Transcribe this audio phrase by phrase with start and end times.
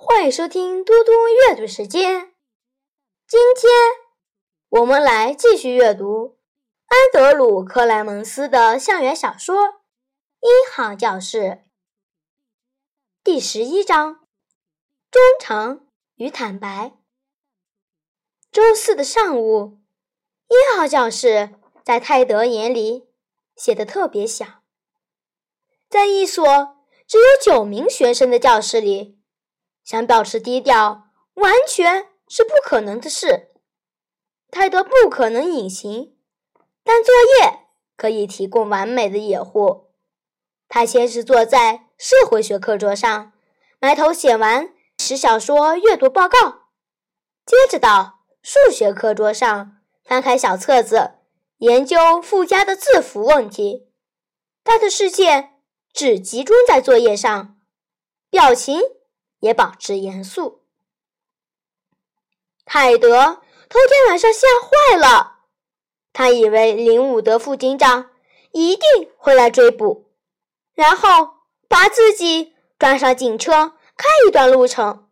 [0.00, 2.32] 欢迎收听嘟嘟阅读时间。
[3.26, 3.68] 今天
[4.68, 6.38] 我们来继续阅读
[6.86, 9.56] 安德鲁·克莱蒙斯的校园小说
[10.40, 11.38] 《一号教室》
[13.24, 14.20] 第十一章：
[15.10, 16.92] 忠诚与坦白。
[18.52, 19.80] 周四的上午，
[20.46, 23.08] 一号教室在泰德眼里
[23.56, 24.62] 显得特别小。
[25.88, 26.46] 在一所
[27.04, 29.18] 只有九名学生的教室里。
[29.88, 31.04] 想保持低调，
[31.36, 33.52] 完全是不可能的事。
[34.50, 36.14] 泰德不可能隐形，
[36.84, 37.60] 但作业
[37.96, 39.86] 可以提供完美的掩护。
[40.68, 43.32] 他先是坐在社会学课桌上，
[43.80, 46.68] 埋头写完史小说阅读报告，
[47.46, 51.12] 接着到数学课桌上翻开小册子，
[51.60, 53.88] 研究附加的字符问题。
[54.62, 55.62] 他的视线
[55.94, 57.58] 只集中在作业上，
[58.28, 58.97] 表情。
[59.40, 60.62] 也保持严肃。
[62.64, 65.38] 泰德头天晚上吓坏了，
[66.12, 68.10] 他以为林伍德副警长
[68.52, 70.10] 一定会来追捕，
[70.74, 71.34] 然后
[71.68, 75.08] 把自己装上警车开一段路程。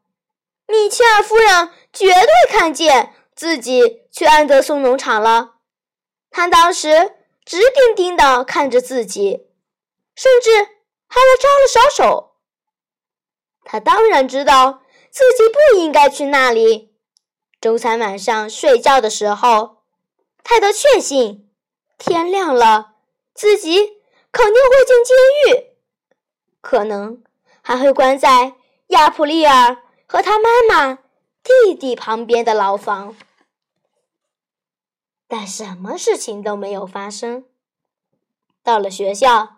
[0.67, 5.56] 米切尔夫人绝对看见自己去安德松农场了，
[6.31, 7.14] 他当时
[7.45, 9.48] 直盯盯地看着自己，
[10.14, 10.51] 甚至
[11.06, 12.36] 还来招了烧手。
[13.69, 16.95] 他当然知道自己不应该去那里。
[17.61, 19.78] 周三晚上睡觉的时候，
[20.45, 21.50] 泰德确信
[21.98, 22.92] 天亮了，
[23.34, 23.77] 自己
[24.31, 25.17] 肯定会进监
[25.48, 25.67] 狱，
[26.61, 27.25] 可能
[27.61, 28.55] 还会关在
[28.89, 31.01] 亚普利尔和他妈妈、
[31.42, 33.17] 弟弟旁边的牢房。
[35.27, 37.47] 但什么事情都没有发生。
[38.62, 39.56] 到了学校，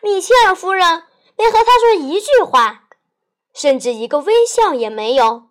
[0.00, 1.02] 米切尔夫人
[1.36, 2.83] 没和他说一句话。
[3.54, 5.48] 甚至一个微笑也没有，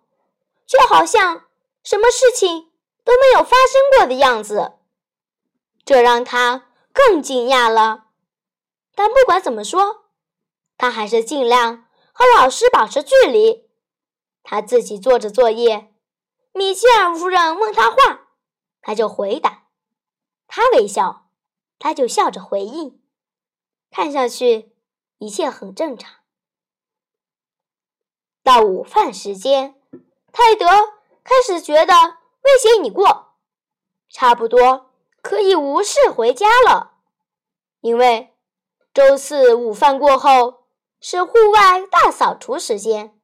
[0.66, 1.46] 就好像
[1.82, 2.70] 什么事情
[3.02, 4.74] 都没有发生过的样子，
[5.84, 8.08] 这让他更惊讶了。
[8.94, 10.04] 但不管怎么说，
[10.76, 13.68] 他还是尽量和老师保持距离。
[14.42, 15.94] 他自己做着作业，
[16.52, 18.28] 米切尔夫人问他话，
[18.82, 19.68] 他就回答；
[20.46, 21.30] 他微笑，
[21.78, 23.00] 他就笑着回应。
[23.90, 24.76] 看上去
[25.18, 26.23] 一切很正常。
[28.44, 29.74] 到午饭时间，
[30.30, 30.66] 泰德
[31.24, 31.94] 开始觉得
[32.42, 33.32] 危险已过，
[34.10, 34.90] 差不多
[35.22, 36.92] 可以无事回家了。
[37.80, 38.34] 因为
[38.92, 40.66] 周四午饭过后
[41.00, 43.18] 是户外大扫除时间。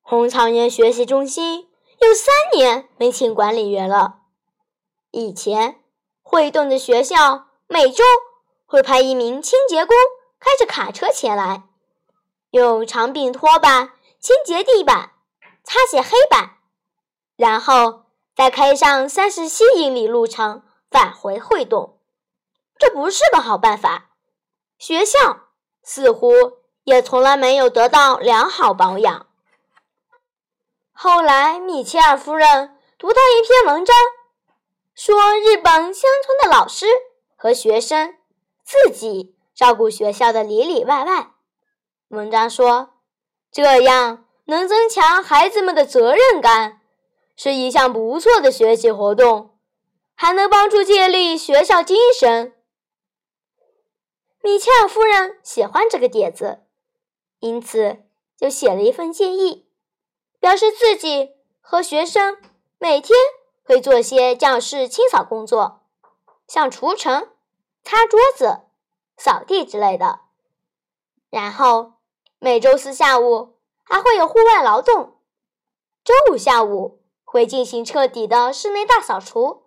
[0.00, 1.68] 红草原学习中心
[2.00, 4.20] 有三年没请管理员了。
[5.10, 5.82] 以前，
[6.22, 8.02] 会动的学校每周
[8.64, 9.94] 会派一名清洁工
[10.40, 11.67] 开着卡车前来。
[12.50, 15.12] 用长柄拖把清洁地板、
[15.62, 16.56] 擦洗黑板，
[17.36, 18.04] 然后
[18.34, 21.94] 再开上三十七英里路程返回惠顿。
[22.78, 24.10] 这不是个好办法。
[24.78, 25.48] 学校
[25.82, 26.32] 似乎
[26.84, 29.26] 也从来没有得到良好保养。
[30.92, 33.94] 后来，米切尔夫人读到一篇文章，
[34.94, 36.86] 说日本乡村的老师
[37.36, 38.16] 和学生
[38.64, 41.32] 自己照顾学校的里里外外。
[42.08, 42.94] 文章说，
[43.52, 46.80] 这样能增强孩子们的责任感，
[47.36, 49.58] 是一项不错的学习活动，
[50.14, 52.54] 还能帮助建立学校精神。
[54.40, 56.62] 米切尔夫人喜欢这个点子，
[57.40, 57.98] 因此
[58.38, 59.68] 就写了一份建议，
[60.40, 62.38] 表示自己和学生
[62.78, 63.14] 每天
[63.62, 65.82] 会做些教室清扫工作，
[66.46, 67.28] 像除尘、
[67.84, 68.62] 擦桌子、
[69.18, 70.20] 扫地之类的，
[71.28, 71.97] 然后。
[72.40, 75.18] 每周四下午还会有户外劳动，
[76.04, 79.64] 周五下午会进行彻底的室内大扫除。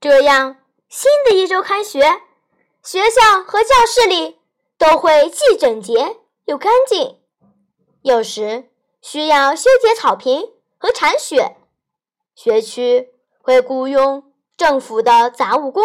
[0.00, 2.22] 这样，新的一周开学，
[2.84, 4.40] 学校和教室里
[4.78, 7.20] 都会既整洁又干净。
[8.02, 11.56] 有时需要修剪草坪和铲雪，
[12.36, 15.82] 学区会雇佣政府的杂物工，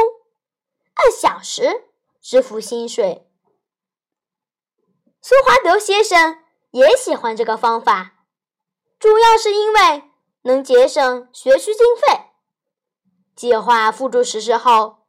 [0.94, 1.86] 按小时
[2.22, 3.27] 支付薪水。
[5.28, 6.42] 苏华德先生
[6.72, 8.14] 也喜欢这个方法，
[8.98, 10.10] 主要是因为
[10.44, 12.32] 能节省学区经费。
[13.36, 15.00] 计划付诸实施后，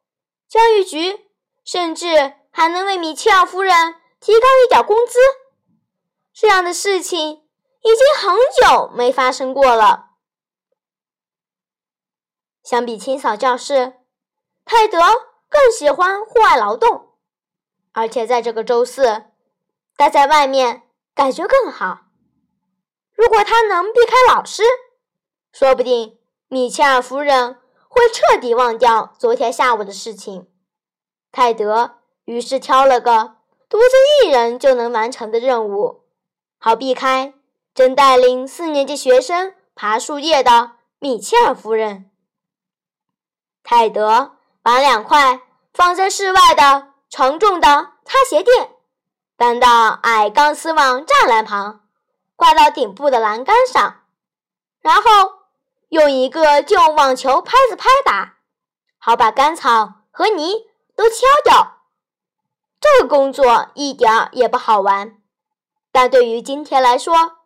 [0.49, 1.31] 教育局
[1.65, 5.21] 甚至还能为米切尔夫人提高一点工资。
[6.35, 10.07] 这样的事情已经很久没发生过了。
[12.65, 14.01] 相比清扫教室，
[14.65, 14.99] 泰德
[15.49, 17.13] 更喜欢户外劳动，
[17.93, 19.28] 而且在这个周四。
[19.99, 22.03] 待在外面感觉更好。
[23.13, 24.63] 如果他能避开老师，
[25.53, 27.59] 说不定米切尔夫人
[27.89, 30.49] 会彻底忘掉昨天下午的事情。
[31.33, 36.05] 泰德于是挑了个独自一人就能完成的任务，
[36.59, 37.35] 好避开
[37.75, 42.09] 正带领四年级学生爬树叶的米切尔夫人。
[43.65, 45.41] 泰德把两块
[45.75, 48.77] 放在室外的承重的擦鞋垫
[49.39, 51.83] 搬到矮钢丝网栅栏旁，
[52.35, 54.03] 挂到顶部的栏杆上，
[54.81, 55.03] 然后
[55.91, 58.39] 用一个旧网球拍子拍打，
[58.99, 61.85] 好把干草和泥都敲掉。
[62.81, 65.23] 这个工作一点儿也不好玩，
[65.93, 67.37] 但对于今天来说，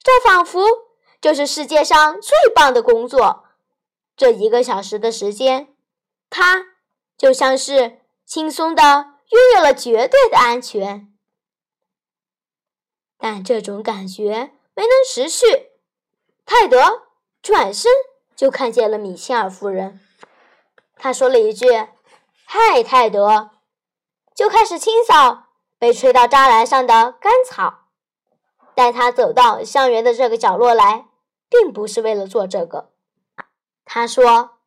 [0.00, 0.64] 这仿佛
[1.20, 3.42] 就是世界上最棒的工作。
[4.16, 5.74] 这一个小时的时间，
[6.30, 6.66] 他
[7.18, 8.82] 就像是轻松的
[9.30, 11.10] 拥有了绝对的安全。
[13.24, 15.46] 但这种感觉没能持续。
[16.44, 17.04] 泰德
[17.40, 17.90] 转身
[18.36, 19.98] 就看见了米切尔夫人，
[20.98, 21.68] 他说了一句
[22.44, 23.52] ：“嗨，泰德。”
[24.36, 25.44] 就开始清扫
[25.78, 27.86] 被吹到栅栏上的干草。
[28.74, 31.06] 带他走到香园的这个角落来，
[31.48, 32.90] 并不是为了做这个。
[33.86, 34.58] 他说：“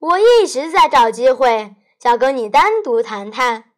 [0.00, 3.70] 我一直在找机会想跟你单独谈谈。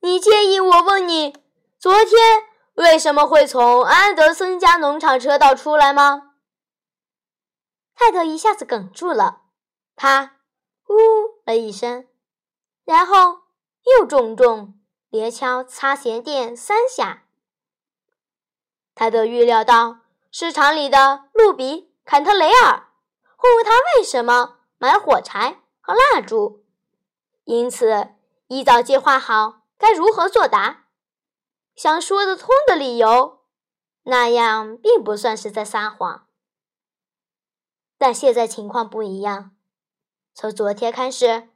[0.00, 1.36] 你介意我问你
[1.78, 6.32] 昨天？”为什么会从安德森家农场车道出来吗？
[7.94, 9.42] 泰德一下子哽住了，
[9.94, 10.38] 他
[10.88, 10.94] 呜
[11.46, 12.08] 了一声，
[12.84, 13.42] 然后
[13.84, 14.74] 又重重
[15.08, 17.24] 连敲擦鞋垫三下。
[18.94, 19.98] 泰德预料到
[20.32, 22.88] 市场里的路比·坎特雷尔
[23.36, 26.64] 会问他为什么买火柴和蜡烛，
[27.44, 28.08] 因此
[28.48, 30.83] 一早计划好该如何作答。
[31.74, 33.40] 想说得通的理由，
[34.04, 36.28] 那样并不算是在撒谎。
[37.98, 39.56] 但现在情况不一样，
[40.34, 41.48] 从昨天开始，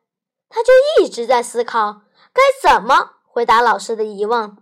[0.49, 4.57] 他就一直在思考该怎么回答老师的疑问。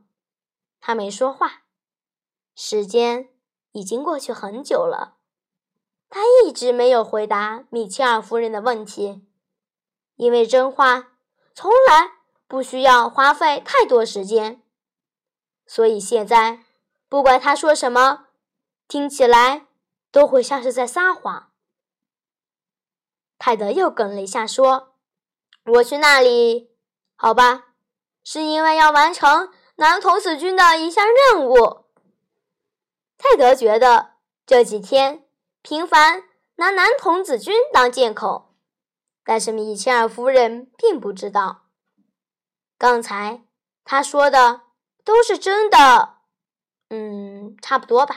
[0.81, 1.63] 他没说话，
[2.55, 3.31] 时间
[3.73, 5.17] 已经过去很久了，
[6.09, 9.27] 他一直没有回答米切尔夫人的问题，
[10.17, 11.13] 因为真话
[11.55, 12.13] 从来
[12.47, 14.63] 不需要花费太多时间。
[15.67, 16.65] 所以现在，
[17.09, 18.29] 不管他说什么，
[18.87, 19.67] 听起来
[20.13, 21.51] 都会像是在撒谎。
[23.37, 24.95] 泰德又哽了一下，说
[25.67, 26.71] ：“我去那里，
[27.17, 27.75] 好吧，
[28.23, 31.87] 是因为要完成男童子军的一项任务。”
[33.19, 34.13] 泰德觉得
[34.47, 35.27] 这几天
[35.63, 36.23] 频繁
[36.57, 38.55] 拿男童子军当借口，
[39.25, 41.65] 但是米切尔夫人并不知道，
[42.79, 43.43] 刚才
[43.85, 44.66] 他说的。
[45.07, 46.17] 都是真的，
[46.91, 48.17] 嗯，差不多吧。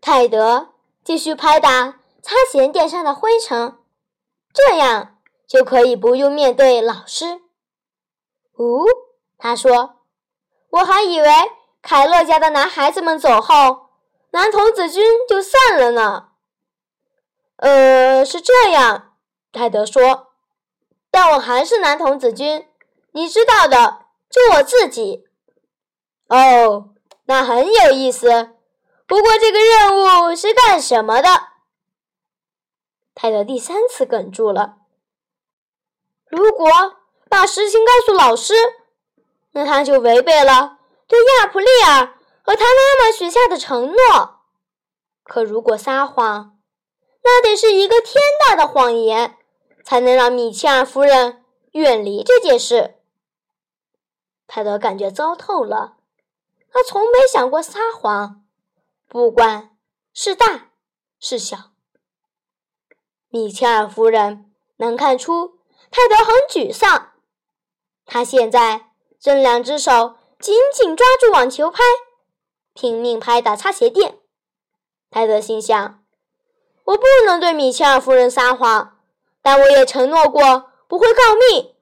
[0.00, 0.70] 泰德
[1.04, 3.78] 继续拍打擦鞋垫上的灰尘，
[4.54, 7.42] 这样就可以不用面对老师。
[8.54, 8.86] 哦，
[9.36, 10.00] 他说
[10.72, 11.28] ：“我还以为
[11.82, 13.90] 凯勒家的男孩子们走后，
[14.30, 16.30] 男童子军就散了呢。”
[17.56, 19.16] 呃，是这样，
[19.52, 20.32] 泰德说
[21.10, 22.66] ：“但我还是男童子军，
[23.12, 25.24] 你知道的。”就我自己，
[26.28, 26.90] 哦，
[27.24, 28.50] 那很有意思。
[29.06, 31.28] 不过这个任务是干什么的？
[33.14, 34.76] 泰德第三次哽住了。
[36.26, 36.68] 如果
[37.30, 38.52] 把实情告诉老师，
[39.52, 44.40] 那他就违背了对亚普利尔和他妈妈许下的承诺。
[45.24, 46.58] 可如果撒谎，
[47.24, 49.36] 那得是一个天大的谎言，
[49.82, 52.97] 才能让米切尔夫人远离这件事。
[54.48, 55.98] 泰德感觉糟透了，
[56.72, 58.44] 他从没想过撒谎，
[59.06, 59.76] 不管
[60.14, 60.70] 是大
[61.20, 61.72] 是小。
[63.28, 65.58] 米切尔夫人能看出
[65.90, 67.12] 泰德很沮丧，
[68.06, 68.86] 他现在
[69.20, 71.82] 正两只手紧紧抓住网球拍，
[72.72, 74.18] 拼命拍打擦鞋垫。
[75.10, 76.02] 泰德心想
[76.84, 78.98] ：“我不能对米切尔夫人撒谎，
[79.42, 81.74] 但我也承诺过不会告密，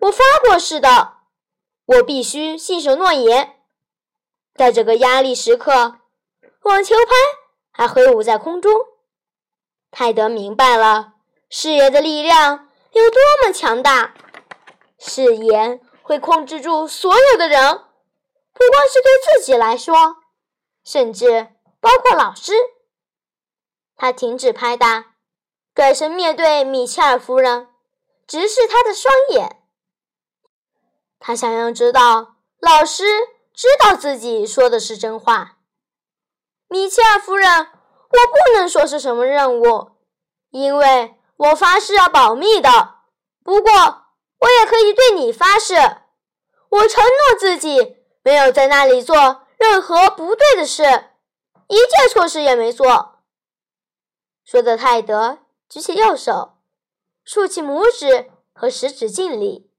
[0.00, 1.13] 我发过誓的。”
[1.86, 3.56] 我必须信守诺言。
[4.54, 5.98] 在这个压力时刻，
[6.62, 7.12] 网球拍
[7.70, 8.72] 还挥舞在空中。
[9.90, 11.14] 泰德明白了
[11.50, 14.14] 誓言的力量有多么强大。
[14.98, 17.74] 誓言会控制住所有的人，
[18.52, 20.16] 不光是对自己来说，
[20.84, 21.48] 甚至
[21.80, 22.52] 包括老师。
[23.96, 25.14] 他停止拍打，
[25.74, 27.68] 转身面对米切尔夫人，
[28.26, 29.63] 直视她的双眼。
[31.26, 33.02] 他想要知道老师
[33.54, 35.56] 知道自己说的是真话。
[36.68, 39.92] 米切尔夫人，我不能说是什么任务，
[40.50, 42.96] 因为我发誓要保密的。
[43.42, 43.72] 不过，
[44.40, 45.74] 我也可以对你发誓，
[46.68, 50.82] 我承诺自己没有在那里做任何不对的事，
[51.68, 53.22] 一件错事也没做。
[54.44, 55.38] 说的泰德
[55.70, 56.58] 举起右手，
[57.24, 59.70] 竖起拇指和食指敬礼。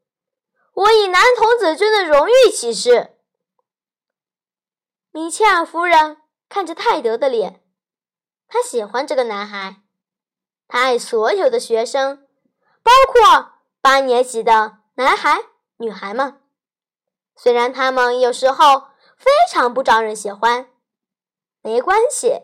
[0.75, 3.15] 我以男童子军的荣誉起誓。
[5.11, 6.17] 米切尔夫人
[6.49, 7.63] 看着泰德的脸，
[8.47, 9.81] 她喜欢这个男孩，
[10.67, 12.27] 她爱所有的学生，
[12.83, 15.45] 包括八年级的男孩、
[15.77, 16.41] 女孩们。
[17.37, 20.69] 虽然他们有时候非常不招人喜欢，
[21.61, 22.41] 没关系，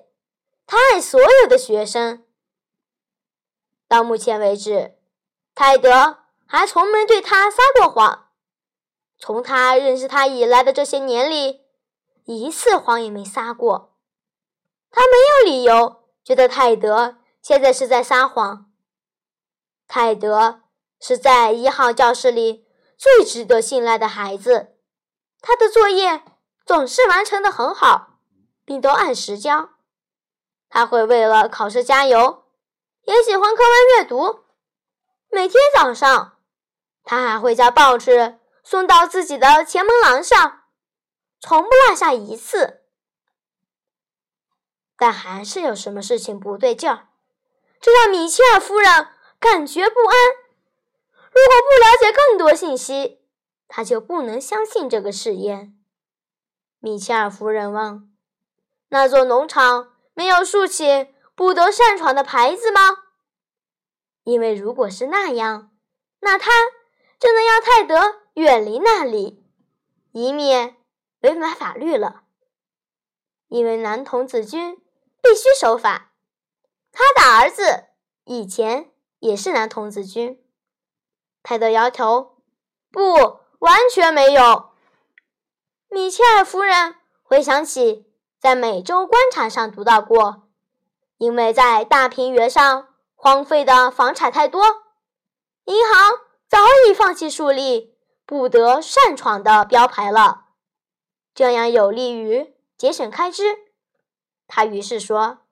[0.66, 2.26] 他爱所有的学生。
[3.90, 4.98] 到目前为止，
[5.54, 6.21] 泰德。
[6.52, 8.28] 还从没对他撒过谎。
[9.18, 11.62] 从他认识他以来的这些年里，
[12.26, 13.96] 一次谎也没撒过。
[14.90, 18.70] 他没有理由觉得泰德现在是在撒谎。
[19.88, 20.64] 泰德
[21.00, 22.68] 是在一号教室里
[22.98, 24.76] 最值得信赖的孩子，
[25.40, 26.22] 他的作业
[26.66, 28.18] 总是完成的很好，
[28.66, 29.70] 并都按时交。
[30.68, 32.44] 他会为了考试加油，
[33.06, 34.44] 也喜欢课外阅读。
[35.30, 36.40] 每天早上。
[37.04, 40.62] 他还会将报纸送到自己的前门廊上，
[41.40, 42.82] 从不落下一次。
[44.96, 47.10] 但还是有什么事情不对劲儿，
[47.82, 49.08] 这让米切尔夫人
[49.40, 50.16] 感觉不安。
[51.32, 53.20] 如果不了解更多信息，
[53.68, 55.76] 他就不能相信这个誓言。
[56.80, 58.12] 米切尔夫人问
[58.90, 62.82] ：“那座农场没有竖起不得擅闯的牌子吗？”
[64.24, 65.72] 因为如果是那样，
[66.20, 66.52] 那他。
[67.22, 69.46] 就能让泰德远离那里，
[70.12, 70.76] 以免
[71.20, 72.24] 违反法律了。
[73.48, 74.82] 因为男童子军
[75.22, 76.14] 必须守法。
[76.92, 77.90] 他的儿子
[78.24, 80.44] 以前也是男童子军。
[81.44, 82.38] 泰德摇头，
[82.92, 84.72] 不，完全没有。
[85.90, 90.48] 米切尔夫人回想起在美洲观察上读到过，
[91.20, 94.66] 因为在大平原上荒废的房产太多，
[95.66, 96.20] 银行。
[96.52, 100.48] 早已放弃树立不得擅闯的标牌了，
[101.34, 103.58] 这样有利于节省开支。
[104.48, 105.46] 他于是说：“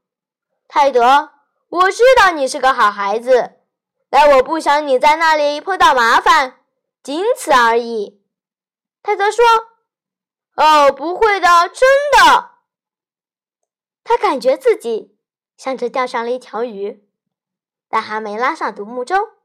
[0.67, 1.29] 泰德，
[1.69, 3.61] 我知道你是个好孩子，
[4.09, 6.59] 但我不想你在那里碰到麻烦，
[7.01, 8.21] 仅此而已。”
[9.01, 9.45] 泰德说
[10.61, 12.49] ：“哦，不会的，真的。”
[14.03, 15.17] 他感觉自己
[15.55, 17.07] 像是钓上了一条鱼，
[17.87, 19.38] 但还没拉上独木舟。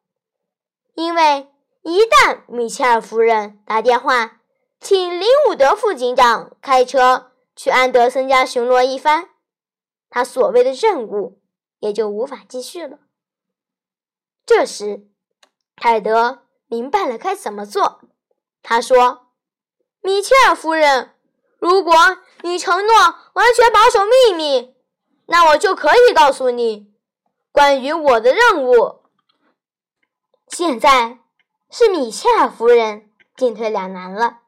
[0.94, 1.48] 因为
[1.82, 4.40] 一旦米切尔夫人打电话
[4.80, 9.30] 请林伍德副警长开车去安德森家巡逻一番，
[10.08, 11.40] 他所谓的任务
[11.80, 12.98] 也就无法继续了。
[14.46, 15.08] 这时，
[15.74, 18.00] 泰德明白了该怎么做。
[18.62, 19.28] 他说
[20.00, 21.14] ：“米切尔夫人，
[21.58, 21.94] 如果
[22.42, 22.94] 你承诺
[23.34, 24.74] 完全保守秘密，
[25.26, 26.92] 那我就可以告诉你
[27.52, 29.03] 关于我的任务。”
[30.48, 31.18] 现在
[31.70, 34.40] 是米切尔夫人进退两难了。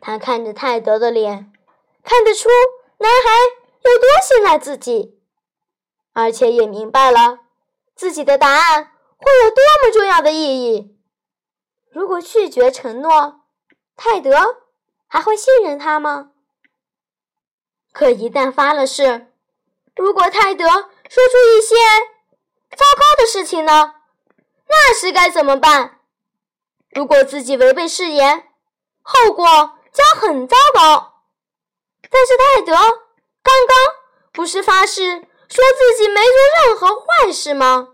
[0.00, 1.52] 她看着泰德的脸，
[2.04, 2.48] 看得出
[2.98, 3.30] 男孩
[3.82, 5.18] 有多信赖自己，
[6.12, 7.40] 而且也明白了
[7.94, 10.96] 自己的答案会有多么重要的意义。
[11.90, 13.40] 如果拒绝承诺，
[13.96, 14.62] 泰德
[15.08, 16.30] 还会信任他吗？
[17.92, 19.32] 可一旦发了誓，
[19.96, 21.74] 如果泰德说出一些
[22.76, 23.94] 糟糕的事情呢？
[24.68, 26.00] 那时该怎么办？
[26.90, 28.48] 如果自己违背誓言，
[29.02, 29.44] 后果
[29.92, 31.22] 将很糟糕。
[32.10, 32.72] 但是泰德
[33.42, 33.76] 刚刚
[34.32, 35.02] 不是发誓
[35.48, 37.88] 说自己没做任何坏事吗？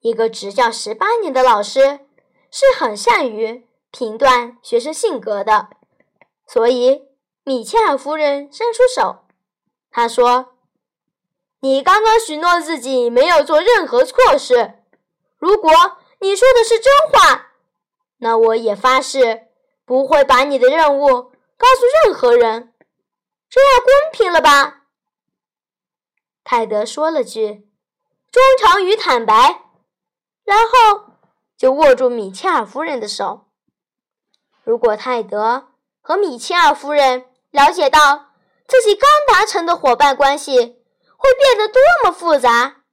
[0.00, 2.06] 一个执教十八年的老师
[2.50, 5.70] 是很善于评断学生性格的，
[6.46, 7.08] 所以
[7.44, 9.24] 米切尔夫人伸出手，
[9.90, 10.54] 她说。
[11.60, 14.84] 你刚刚许诺自己没有做任何错事。
[15.38, 15.70] 如果
[16.20, 17.52] 你说的是真话，
[18.18, 19.48] 那我也发誓
[19.84, 21.06] 不会把你的任务
[21.56, 22.74] 告诉任何人。
[23.50, 24.82] 这样公平了吧？
[26.44, 27.68] 泰德说了句
[28.30, 29.62] “忠诚与坦白”，
[30.44, 31.12] 然后
[31.56, 33.46] 就握住米切尔夫人的手。
[34.62, 35.68] 如果泰德
[36.00, 38.32] 和米切尔夫人了解到
[38.66, 40.77] 自己刚达成的伙伴关系，
[41.28, 42.84] 会变得多么复杂？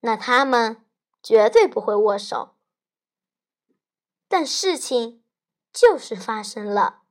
[0.00, 0.86] 那他们
[1.20, 2.54] 绝对不会握手。
[4.28, 5.24] 但事情
[5.72, 7.02] 就是发生了，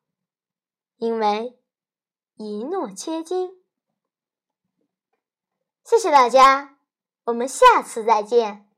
[0.96, 1.60] 因为
[2.36, 3.62] 一诺千金。
[5.84, 6.78] 谢谢大家，
[7.26, 8.70] 我们下次再见。